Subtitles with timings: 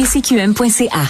[0.00, 1.02] pcqm.ca.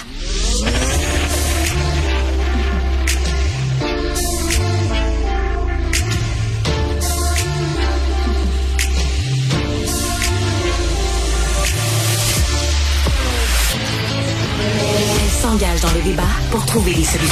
[15.19, 17.29] Elle s'engage dans le débat pour trouver des solutions.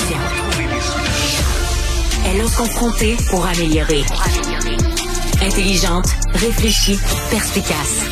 [2.25, 4.05] Elle ose confronter pour améliorer.
[5.41, 6.99] Intelligente, réfléchie,
[7.29, 8.05] perspicace.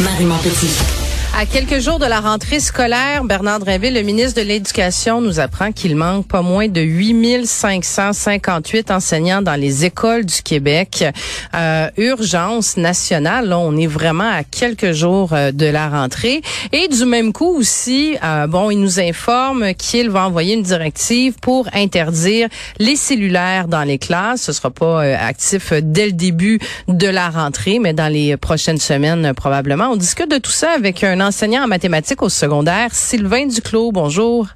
[0.00, 1.01] Marie Montpetit.
[1.34, 5.72] À quelques jours de la rentrée scolaire, Bernard Drinville, le ministre de l'Éducation, nous apprend
[5.72, 11.06] qu'il manque pas moins de 8558 enseignants dans les écoles du Québec.
[11.54, 16.42] Euh, urgence nationale, là, on est vraiment à quelques jours euh, de la rentrée.
[16.70, 21.36] Et du même coup aussi, euh, bon, il nous informe qu'il va envoyer une directive
[21.40, 24.42] pour interdire les cellulaires dans les classes.
[24.42, 28.78] Ce sera pas euh, actif dès le début de la rentrée, mais dans les prochaines
[28.78, 29.88] semaines probablement.
[29.92, 33.92] On discute de tout ça avec un enseignant en mathématiques au secondaire, Sylvain Duclos.
[33.92, 34.48] Bonjour.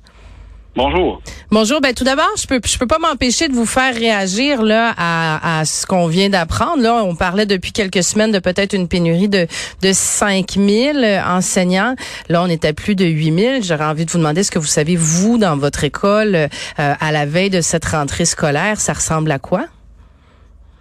[0.77, 1.23] Bonjour.
[1.50, 1.81] Bonjour.
[1.81, 5.61] Ben tout d'abord, je peux je peux pas m'empêcher de vous faire réagir là à,
[5.61, 6.83] à ce qu'on vient d'apprendre.
[6.83, 9.47] Là, on parlait depuis quelques semaines de peut-être une pénurie de
[9.81, 11.95] de 5000 enseignants.
[12.28, 13.64] Là, on est à plus de 8000.
[13.64, 17.11] J'aurais envie de vous demander ce que vous savez vous dans votre école euh, à
[17.11, 19.64] la veille de cette rentrée scolaire, ça ressemble à quoi?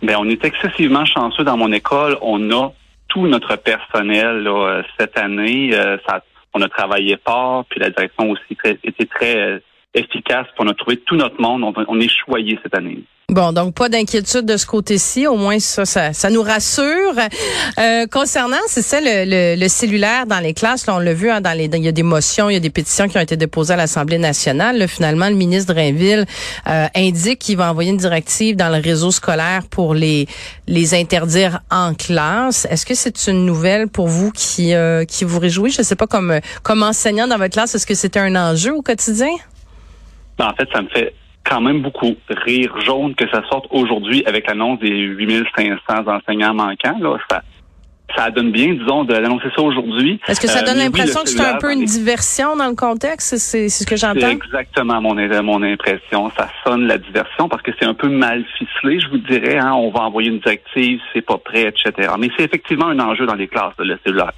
[0.03, 2.17] Ben on est excessivement chanceux dans mon école.
[2.21, 2.73] On a
[3.15, 5.69] tout notre personnel là, euh, cette année.
[5.73, 6.21] Euh, ça,
[6.53, 9.59] on a travaillé fort, puis la direction aussi était très euh,
[9.93, 10.47] efficace.
[10.47, 11.63] Puis on a trouvé tout notre monde.
[11.63, 13.03] On, on est choyé cette année.
[13.29, 17.15] Bon, donc pas d'inquiétude de ce côté-ci, au moins ça, ça, ça nous rassure.
[17.79, 21.41] Euh, concernant, c'est ça, le, le, cellulaire dans les classes, là, on l'a vu, hein,
[21.41, 23.35] dans les, il y a des motions, il y a des pétitions qui ont été
[23.35, 24.77] déposées à l'Assemblée nationale.
[24.77, 26.25] Là, finalement, le ministre Drainville
[26.67, 30.27] euh, indique qu'il va envoyer une directive dans le réseau scolaire pour les
[30.67, 32.67] les interdire en classe.
[32.69, 35.71] Est-ce que c'est une nouvelle pour vous qui euh, qui vous réjouit?
[35.71, 38.83] Je sais pas comme comme enseignant dans votre classe, est-ce que c'était un enjeu au
[38.83, 39.33] quotidien?
[40.39, 41.11] En fait, ça me fait
[41.45, 46.97] quand même beaucoup rire jaune que ça sorte aujourd'hui avec l'annonce des 8500 enseignants manquants.
[46.99, 47.43] Là, ça,
[48.15, 50.19] ça donne bien, disons, d'annoncer ça aujourd'hui.
[50.27, 53.37] Est-ce que ça donne l'impression que c'est un peu une diversion dans le contexte?
[53.37, 54.19] C'est ce que j'entends?
[54.21, 56.31] C'est exactement mon, mon impression.
[56.37, 59.57] Ça sonne la diversion parce que c'est un peu mal ficelé, je vous dirais.
[59.57, 59.73] Hein.
[59.73, 62.13] On va envoyer une directive, c'est pas prêt, etc.
[62.19, 64.33] Mais c'est effectivement un enjeu dans les classes, le cellulaire.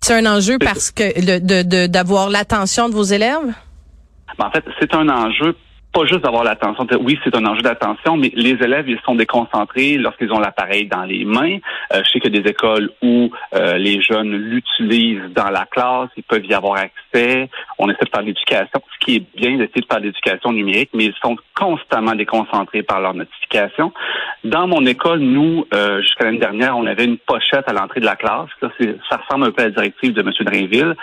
[0.00, 3.54] C'est un enjeu parce que d'avoir l'attention de vos élèves?
[4.38, 5.56] Ben, en fait, c'est un enjeu
[5.96, 6.86] pas juste d'avoir l'attention.
[7.00, 11.04] Oui, c'est un enjeu d'attention, mais les élèves, ils sont déconcentrés lorsqu'ils ont l'appareil dans
[11.04, 11.56] les mains.
[11.94, 16.22] Euh, je sais a des écoles où euh, les jeunes l'utilisent dans la classe, ils
[16.22, 17.48] peuvent y avoir accès.
[17.78, 21.06] On essaie de faire l'éducation, ce qui est bien d'essayer de faire l'éducation numérique, mais
[21.06, 23.92] ils sont constamment déconcentrés par leurs notifications.
[24.44, 28.06] Dans mon école, nous, euh, jusqu'à l'année dernière, on avait une pochette à l'entrée de
[28.06, 28.48] la classe.
[29.08, 30.30] ça ressemble un peu à la directive de M.
[30.40, 30.94] Drainville,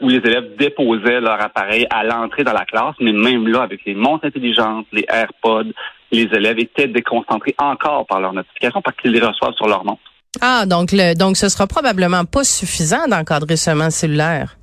[0.00, 3.80] où les élèves déposaient leur appareil à l'entrée dans la classe, mais même là, avec
[3.84, 5.72] les montres les AirPods,
[6.10, 10.00] les élèves étaient déconcentrés encore par leurs notifications parce qu'ils les reçoivent sur leur montre.
[10.40, 14.56] Ah, donc le, donc ce sera probablement pas suffisant d'encadrer seulement cellulaire.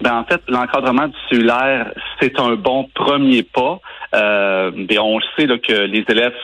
[0.00, 3.80] Ben, en fait, l'encadrement du cellulaire, c'est un bon premier pas.
[4.14, 6.34] Euh, ben, on sait que les élèves,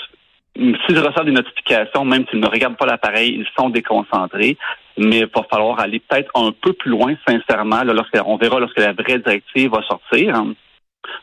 [0.56, 4.56] s'ils reçoivent des notifications, même s'ils ne regardent pas l'appareil, ils sont déconcentrés.
[4.96, 7.94] Mais il va falloir aller peut-être un peu plus loin, sincèrement, là,
[8.24, 10.34] on verra lorsque la vraie directive va sortir.
[10.34, 10.54] Hein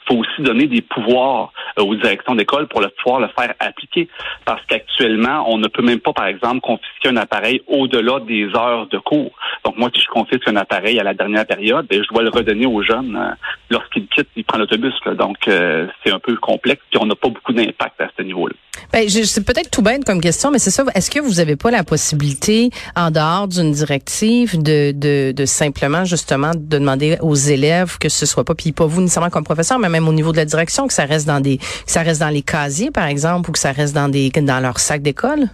[0.08, 4.08] faut aussi donner des pouvoirs euh, aux directions d'école pour le pouvoir le faire appliquer.
[4.46, 8.88] Parce qu'actuellement, on ne peut même pas, par exemple, confisquer un appareil au-delà des heures
[8.88, 9.32] de cours.
[9.64, 12.30] Donc moi, si je confisque un appareil à la dernière période, ben, je dois le
[12.30, 13.34] redonner aux jeunes euh,
[13.70, 14.94] lorsqu'ils quittent, ils prennent l'autobus.
[15.18, 18.56] Donc euh, c'est un peu complexe, puis on n'a pas beaucoup d'impact à ce niveau-là.
[18.92, 20.84] Ben, c'est peut-être tout bête comme question, mais c'est ça.
[20.94, 26.06] Est-ce que vous n'avez pas la possibilité, en dehors d'une directive, de, de, de, simplement
[26.06, 29.80] justement de demander aux élèves que ce soit pas, puis pas vous nécessairement comme professeur,
[29.80, 32.22] mais même au niveau de la direction, que ça reste dans des, que ça reste
[32.22, 35.50] dans les casiers, par exemple, ou que ça reste dans des, dans leur sac d'école?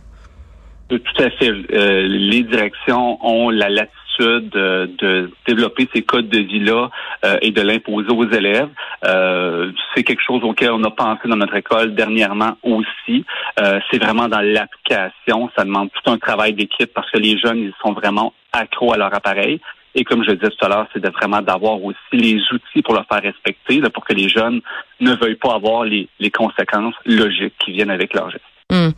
[0.90, 1.52] Tout à fait.
[1.74, 6.90] Euh, les directions ont la latitude de, développer ces codes de vie-là
[7.26, 8.70] euh, et de l'imposer aux élèves.
[9.06, 13.26] Euh, c'est quelque chose auquel on a pensé dans notre école dernièrement aussi.
[13.60, 15.50] Euh, c'est vraiment dans l'application.
[15.56, 18.98] Ça demande tout un travail d'équipe parce que les jeunes, ils sont vraiment accros à
[18.98, 19.60] leur appareil.
[19.94, 22.94] Et comme je disais tout à l'heure, c'est de vraiment d'avoir aussi les outils pour
[22.94, 24.62] le faire respecter, pour que les jeunes
[25.02, 28.51] ne veuillent pas avoir les, les conséquences logiques qui viennent avec leur geste.
[28.72, 28.94] Hum.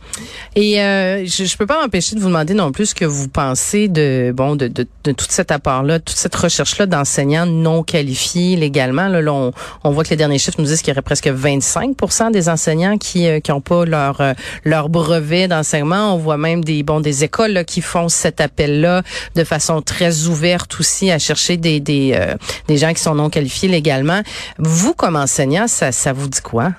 [0.54, 3.26] Et euh, je, je peux pas m'empêcher de vous demander non plus ce que vous
[3.26, 8.54] pensez de bon de, de, de tout cet apport-là, toute cette recherche-là d'enseignants non qualifiés
[8.54, 9.08] légalement.
[9.08, 11.96] Là, on, on, voit que les derniers chiffres nous disent qu'il y aurait presque 25
[12.32, 14.32] des enseignants qui euh, qui pas leur euh,
[14.64, 16.14] leur brevet d'enseignement.
[16.14, 19.02] On voit même des bon des écoles là, qui font cet appel-là
[19.34, 22.36] de façon très ouverte aussi à chercher des des, euh,
[22.68, 24.22] des gens qui sont non qualifiés légalement.
[24.58, 26.70] Vous comme enseignant, ça ça vous dit quoi?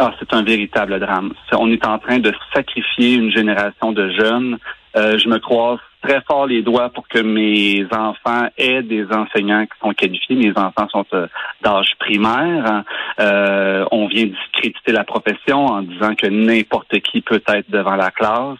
[0.00, 1.32] Ah, c'est un véritable drame.
[1.52, 4.58] On est en train de sacrifier une génération de jeunes.
[4.96, 9.64] Euh, je me croise très fort les doigts pour que mes enfants aient des enseignants
[9.64, 10.36] qui sont qualifiés.
[10.36, 11.26] Mes enfants sont euh,
[11.62, 12.84] d'âge primaire.
[13.18, 18.12] Euh, on vient discréditer la profession en disant que n'importe qui peut être devant la
[18.12, 18.58] classe.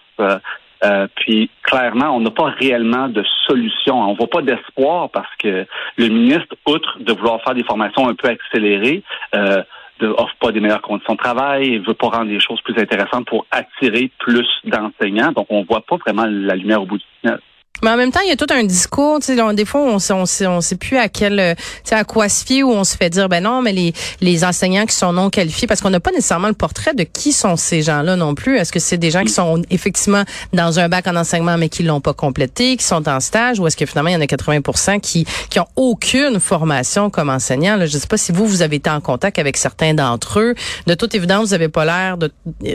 [0.84, 4.00] Euh, puis clairement, on n'a pas réellement de solution.
[4.00, 8.14] On voit pas d'espoir parce que le ministre, outre de vouloir faire des formations un
[8.14, 9.02] peu accélérées,
[9.34, 9.62] euh,
[10.06, 13.26] offre pas des meilleures conditions de travail, il veut pas rendre les choses plus intéressantes
[13.26, 15.32] pour attirer plus d'enseignants.
[15.32, 17.40] Donc, on voit pas vraiment la lumière au bout du tunnel.
[17.82, 19.18] Mais en même temps, il y a tout un discours.
[19.22, 21.54] Sais, des fois, on sait, on sait, on sait plus à quel, euh,
[21.90, 23.72] à quoi se fier où on se fait dire, ben non, mais
[24.20, 27.32] les, enseignants qui sont non qualifiés, parce qu'on n'a pas nécessairement le portrait de qui
[27.32, 28.56] sont ces gens-là non plus.
[28.56, 30.22] Est-ce que c'est des gens qui sont effectivement
[30.52, 33.66] dans un bac en enseignement mais qui l'ont pas complété, qui sont en stage, ou
[33.66, 37.76] est-ce que finalement il y en a 80% qui qui ont aucune formation comme enseignant
[37.76, 40.54] Là, je sais pas si vous vous avez été en contact avec certains d'entre eux.
[40.86, 42.30] De toute évidence, vous avez pas l'air de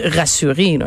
[0.06, 0.80] rassurer.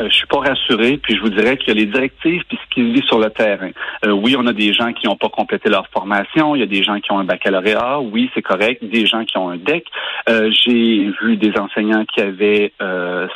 [0.00, 2.58] Euh, je suis pas rassuré, puis je vous dirais qu'il y a les directives puis
[2.62, 3.70] ce qui se vit sur le terrain.
[4.04, 6.66] Euh, oui, on a des gens qui n'ont pas complété leur formation, il y a
[6.66, 9.84] des gens qui ont un baccalauréat, oui, c'est correct, des gens qui ont un DEC.
[10.28, 12.72] Euh, j'ai vu des enseignants qui avaient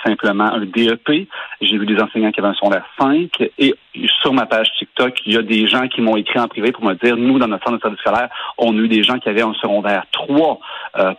[0.04, 1.28] simplement un DEP,
[1.60, 3.74] j'ai vu des enseignants qui avaient un secondaire 5, et
[4.20, 6.84] sur ma page TikTok, il y a des gens qui m'ont écrit en privé pour
[6.84, 8.28] me dire, nous, dans notre centre de service scolaire,
[8.58, 10.60] on a eu des gens qui avaient un secondaire 3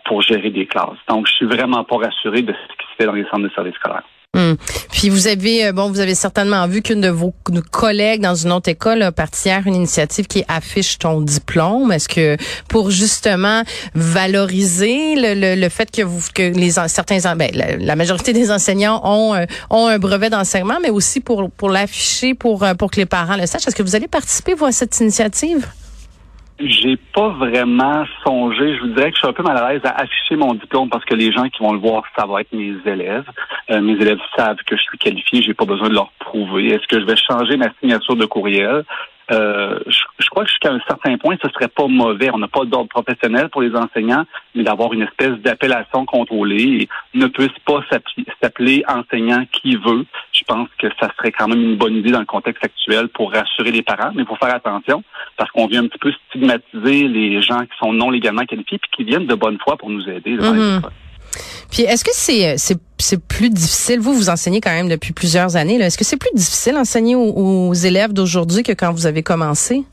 [0.04, 0.98] pour gérer des classes.
[1.08, 3.50] Donc, je suis vraiment pas rassuré de ce qui se fait dans les centres de
[3.50, 4.02] service scolaire.
[4.36, 4.58] Hum.
[4.92, 7.34] Puis vous avez euh, bon, vous avez certainement vu qu'une de vos
[7.70, 11.92] collègues dans une autre école a parti hier une initiative qui affiche ton diplôme.
[11.92, 12.36] Est-ce que
[12.68, 13.62] pour justement
[13.94, 19.34] valoriser le, le, fait que vous que les certains ben, la, majorité des enseignants ont
[19.34, 23.06] euh, ont un brevet d'enseignement, mais aussi pour pour l'afficher pour euh, pour que les
[23.06, 23.66] parents le sachent.
[23.66, 25.66] Est-ce que vous allez participer vous à cette initiative?
[26.60, 28.74] J'ai pas vraiment songé.
[28.74, 30.88] Je vous dirais que je suis un peu mal à l'aise à afficher mon diplôme
[30.88, 33.26] parce que les gens qui vont le voir, ça va être mes élèves.
[33.70, 36.68] Euh, mes élèves savent que je suis qualifié, j'ai pas besoin de leur prouver.
[36.68, 38.84] Est-ce que je vais changer ma signature de courriel?
[39.30, 42.30] Euh, je, crois que jusqu'à un certain point, ce serait pas mauvais.
[42.32, 46.88] On n'a pas d'ordre professionnel pour les enseignants, mais d'avoir une espèce d'appellation contrôlée et
[47.18, 47.80] ne peut pas
[48.42, 50.06] s'appeler enseignant qui veut.
[50.32, 53.32] Je pense que ça serait quand même une bonne idée dans le contexte actuel pour
[53.32, 55.02] rassurer les parents, mais il faut faire attention
[55.36, 58.90] parce qu'on vient un petit peu stigmatiser les gens qui sont non légalement qualifiés puis
[58.96, 60.38] qui viennent de bonne foi pour nous aider.
[61.70, 62.56] Puis est-ce que c'est
[62.98, 64.00] c'est plus difficile?
[64.00, 67.72] Vous vous enseignez quand même depuis plusieurs années Est-ce que c'est plus difficile d'enseigner aux,
[67.74, 69.84] élèves d'aujourd'hui que quand vous avez commencé?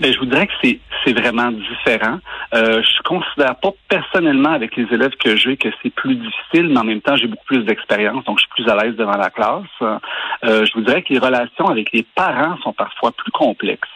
[0.00, 2.18] Ben, je vous dirais que c'est c'est vraiment différent.
[2.54, 6.78] Euh, je considère pas personnellement avec les élèves que j'ai que c'est plus difficile, mais
[6.78, 9.30] en même temps j'ai beaucoup plus d'expérience, donc je suis plus à l'aise devant la
[9.30, 9.64] classe.
[9.80, 13.88] Euh, je vous dirais que les relations avec les parents sont parfois plus complexes.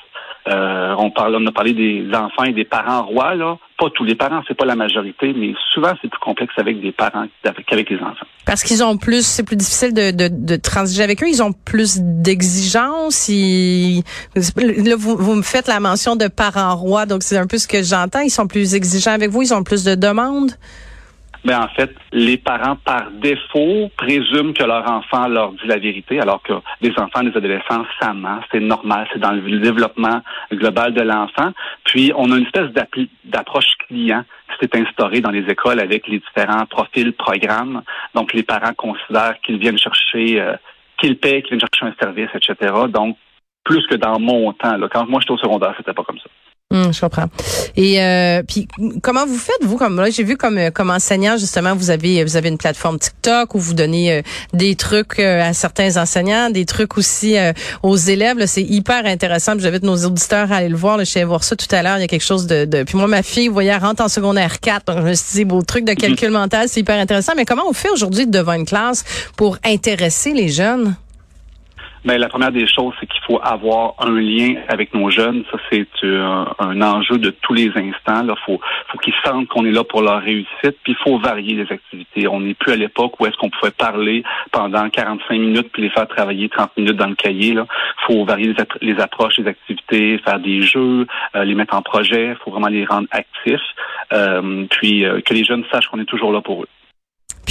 [0.48, 3.58] Euh, on parle, on a parlé des enfants et des parents rois, là.
[3.82, 6.92] Pas tous les parents, c'est pas la majorité, mais souvent c'est plus complexe avec des
[6.92, 7.26] parents
[7.66, 8.26] qu'avec les enfants.
[8.46, 11.26] Parce qu'ils ont plus, c'est plus difficile de, de, de, transiger avec eux.
[11.28, 13.28] Ils ont plus d'exigences.
[13.28, 17.66] Là, vous, vous me faites la mention de parents rois, donc c'est un peu ce
[17.66, 18.20] que j'entends.
[18.20, 19.42] Ils sont plus exigeants avec vous.
[19.42, 20.52] Ils ont plus de demandes
[21.44, 26.20] mais en fait, les parents, par défaut, présument que leur enfant leur dit la vérité,
[26.20, 30.20] alors que les enfants, les adolescents, ça ment, c'est normal, c'est dans le développement
[30.52, 31.52] global de l'enfant.
[31.84, 32.70] Puis, on a une espèce
[33.24, 37.82] d'approche client qui s'est instaurée dans les écoles avec les différents profils, programmes.
[38.14, 40.54] Donc, les parents considèrent qu'ils viennent chercher, euh,
[40.98, 42.72] qu'ils paient, qu'ils viennent chercher un service, etc.
[42.88, 43.16] Donc,
[43.64, 44.76] plus que dans mon temps.
[44.76, 44.88] Là.
[44.88, 46.28] Quand moi j'étais au secondaire, c'était pas comme ça.
[46.72, 47.26] Hum, je comprends.
[47.76, 48.66] Et euh, puis
[49.02, 52.24] comment vous faites vous comme là j'ai vu comme euh, comme enseignant justement vous avez
[52.24, 54.22] vous avez une plateforme TikTok où vous donnez euh,
[54.54, 57.36] des trucs euh, à certains enseignants, des trucs aussi
[57.82, 58.46] aux élèves.
[58.46, 59.52] C'est hyper intéressant.
[59.58, 60.96] J'invite nos auditeurs à aller le voir.
[60.96, 61.98] Là, je suis allée voir ça tout à l'heure.
[61.98, 62.84] Il y a quelque chose de, de...
[62.84, 64.86] puis moi ma fille, vous voyez, elle rentre en secondaire 4.
[64.86, 67.32] Donc je me suis dit beau truc de calcul mental, c'est hyper intéressant.
[67.36, 69.04] Mais comment on fait aujourd'hui devant une classe
[69.36, 70.94] pour intéresser les jeunes?
[72.04, 75.44] Mais la première des choses, c'est qu'il faut avoir un lien avec nos jeunes.
[75.52, 78.24] Ça, c'est euh, un, enjeu de tous les instants.
[78.24, 80.76] Il faut, faut qu'ils sentent qu'on est là pour leur réussite.
[80.82, 82.26] Puis il faut varier les activités.
[82.26, 85.90] On n'est plus à l'époque où est-ce qu'on pouvait parler pendant 45 minutes puis les
[85.90, 87.52] faire travailler 30 minutes dans le cahier.
[87.52, 87.64] Il
[88.06, 91.06] faut varier les, approches, les activités, faire des jeux,
[91.36, 92.30] euh, les mettre en projet.
[92.30, 93.60] Il faut vraiment les rendre actifs.
[94.12, 96.68] Euh, puis que les jeunes sachent qu'on est toujours là pour eux.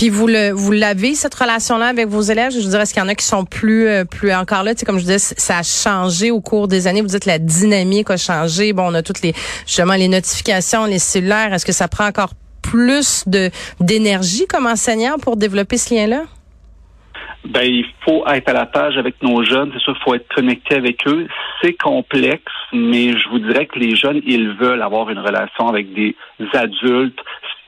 [0.02, 2.52] Puis vous le vous l'avez cette relation-là avec vos élèves?
[2.52, 4.74] Je dire, est-ce qu'il y en a qui sont plus euh, plus encore là?
[4.74, 7.02] Tu sais, comme je disais, ça a changé au cours des années.
[7.02, 8.74] Vous dites la dynamique a changé.
[8.74, 9.36] Bon, on a toutes les
[9.68, 11.54] justement les notifications, les cellulaires.
[11.54, 16.24] Est-ce que ça prend encore plus de d'énergie comme enseignant pour développer ce lien-là?
[17.46, 19.72] Ben, il faut être à la page avec nos jeunes.
[19.74, 21.28] C'est sûr, il faut être connecté avec eux.
[21.62, 25.92] C'est complexe, mais je vous dirais que les jeunes, ils veulent avoir une relation avec
[25.94, 26.16] des
[26.54, 27.20] adultes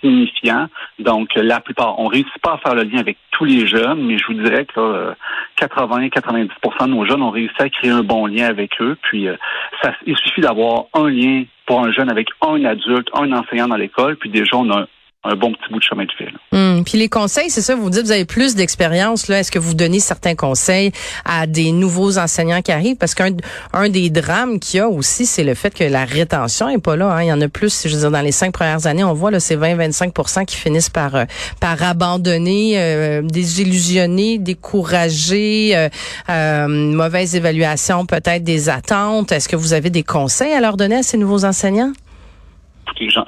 [0.03, 0.67] signifiants.
[0.99, 4.17] Donc, la plupart, on réussit pas à faire le lien avec tous les jeunes, mais
[4.17, 5.13] je vous dirais que
[5.59, 6.49] 80-90%
[6.81, 8.97] de nos jeunes ont réussi à créer un bon lien avec eux.
[9.01, 9.35] Puis, euh,
[9.81, 13.77] ça, il suffit d'avoir un lien pour un jeune avec un adulte, un enseignant dans
[13.77, 14.85] l'école, puis déjà, on a
[15.25, 16.33] un bon petit bout de chemin de fil.
[16.51, 19.27] Hum, puis les conseils, c'est ça, vous dites, vous avez plus d'expérience.
[19.27, 19.39] là.
[19.39, 20.91] Est-ce que vous donnez certains conseils
[21.23, 22.97] à des nouveaux enseignants qui arrivent?
[22.97, 23.31] Parce qu'un
[23.71, 26.95] un des drames qu'il y a aussi, c'est le fait que la rétention est pas
[26.95, 27.13] là.
[27.13, 27.23] Hein.
[27.23, 29.31] Il y en a plus, je veux dire, dans les cinq premières années, on voit,
[29.31, 31.25] là, c'est 20-25% qui finissent par, euh,
[31.59, 35.89] par abandonner, euh, désillusionner, décourager, euh,
[36.29, 39.31] euh, mauvaise évaluation peut-être des attentes.
[39.31, 41.93] Est-ce que vous avez des conseils à leur donner à ces nouveaux enseignants?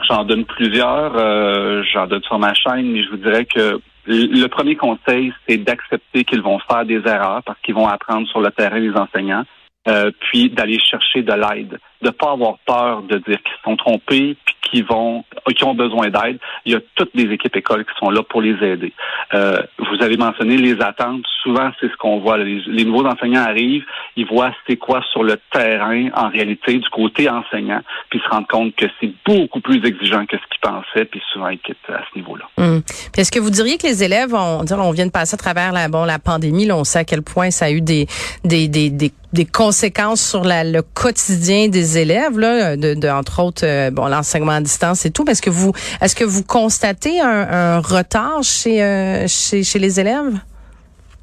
[0.07, 4.47] J'en donne plusieurs, euh, j'en donne sur ma chaîne, mais je vous dirais que le
[4.47, 8.51] premier conseil, c'est d'accepter qu'ils vont faire des erreurs parce qu'ils vont apprendre sur le
[8.51, 9.43] terrain des enseignants,
[9.87, 14.37] euh, puis d'aller chercher de l'aide, de pas avoir peur de dire qu'ils sont trompés,
[14.45, 15.23] puis qui vont,
[15.55, 16.39] qui ont besoin d'aide.
[16.65, 18.93] Il y a toutes les équipes écoles qui sont là pour les aider.
[19.33, 21.23] Euh, vous avez mentionné les attentes.
[21.43, 22.37] Souvent, c'est ce qu'on voit.
[22.37, 27.29] Les, nouveaux enseignants arrivent, ils voient c'est quoi sur le terrain en réalité du côté
[27.29, 31.05] enseignant, puis ils se rendent compte que c'est beaucoup plus exigeant que ce qu'ils pensaient,
[31.05, 32.45] puis souvent ils quittent à ce niveau-là.
[32.55, 35.71] Puis est-ce que vous diriez que les élèves, on, on vient de passer à travers
[35.71, 38.07] la, bon, la pandémie, là, on sait à quel point ça a eu des,
[38.43, 43.43] des, des, des des conséquences sur la, le quotidien des élèves, là, de, de entre
[43.43, 45.25] autres, euh, bon, l'enseignement à distance et tout.
[45.29, 49.99] Est-ce que vous, est-ce que vous constatez un, un retard chez, euh, chez, chez les
[49.99, 50.33] élèves?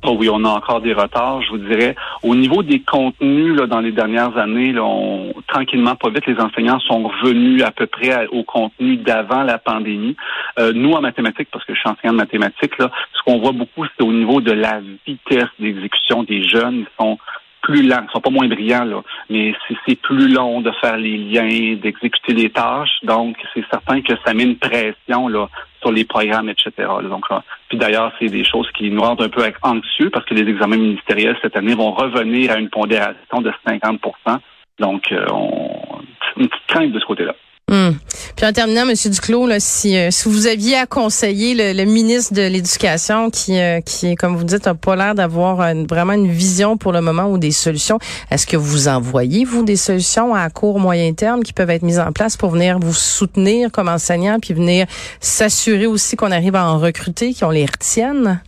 [0.04, 1.94] Oh oui, on a encore des retards, je vous dirais.
[2.24, 6.40] Au niveau des contenus, là, dans les dernières années, là, on, tranquillement, pas vite, les
[6.40, 10.16] enseignants sont revenus à peu près au contenu d'avant la pandémie.
[10.58, 13.52] Euh, nous, en mathématiques, parce que je suis enseignant de mathématiques, là, ce qu'on voit
[13.52, 16.78] beaucoup, c'est au niveau de la vitesse d'exécution des jeunes.
[16.80, 17.16] Ils sont
[17.62, 19.54] plus lents, ils sont pas moins brillants, là, mais
[19.86, 22.98] c'est plus long de faire les liens, d'exécuter les tâches.
[23.04, 25.48] Donc, c'est certain que ça met une pression là,
[25.80, 26.72] sur les programmes, etc.
[27.08, 27.26] Donc,
[27.68, 30.76] puis d'ailleurs, c'est des choses qui nous rendent un peu anxieux parce que les examens
[30.76, 34.38] ministériels cette année vont revenir à une pondération de 50%
[34.78, 36.00] Donc, euh, on,
[36.36, 37.34] une petite crainte de ce côté-là.
[37.72, 37.96] Hum.
[38.36, 42.34] Puis en terminant, Monsieur Duclos, là, si, euh, si vous aviez à conseiller le, ministre
[42.34, 45.56] de l'Éducation, qui, euh, qui, comme vous dites, n'a pas l'air d'avoir
[45.88, 47.98] vraiment une vision pour le moment ou des solutions,
[48.30, 51.98] est-ce que vous envoyez, vous, des solutions à court, moyen terme qui peuvent être mises
[51.98, 54.86] en place pour venir vous soutenir comme enseignant, puis venir
[55.20, 58.42] s'assurer aussi qu'on arrive à en recruter, qu'on les retienne?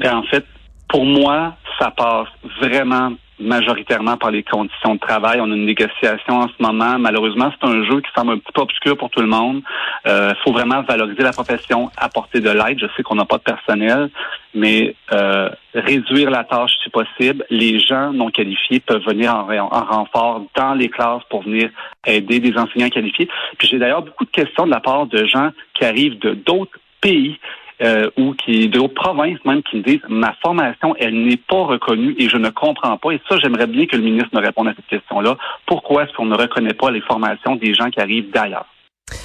[0.00, 0.46] Ben, en fait,
[0.88, 2.28] pour moi, ça passe
[2.62, 5.40] vraiment majoritairement par les conditions de travail.
[5.40, 6.98] On a une négociation en ce moment.
[6.98, 9.62] Malheureusement, c'est un jeu qui semble un petit peu obscur pour tout le monde.
[10.04, 12.78] Il euh, faut vraiment valoriser la profession, apporter de l'aide.
[12.78, 14.10] Je sais qu'on n'a pas de personnel,
[14.54, 17.44] mais euh, réduire la tâche si possible.
[17.50, 21.70] Les gens non qualifiés peuvent venir en, en, renfort dans les classes pour venir
[22.06, 23.28] aider des enseignants qualifiés.
[23.58, 26.78] Puis j'ai d'ailleurs beaucoup de questions de la part de gens qui arrivent de d'autres
[27.00, 27.38] pays
[27.82, 32.14] euh, ou qui d'autres provinces même qui me disent ma formation elle n'est pas reconnue
[32.18, 34.74] et je ne comprends pas et ça j'aimerais bien que le ministre me réponde à
[34.74, 35.36] cette question-là.
[35.66, 38.66] Pourquoi est-ce qu'on ne reconnaît pas les formations des gens qui arrivent d'ailleurs?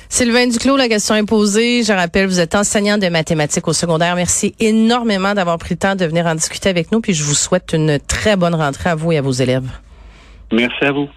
[0.09, 1.83] Sylvain Duclos, la question est posée.
[1.83, 4.15] Je rappelle, vous êtes enseignant de mathématiques au secondaire.
[4.15, 6.99] Merci énormément d'avoir pris le temps de venir en discuter avec nous.
[6.99, 9.69] Puis je vous souhaite une très bonne rentrée à vous et à vos élèves.
[10.51, 11.07] Merci à vous.